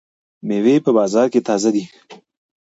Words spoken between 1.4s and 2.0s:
تازه دي.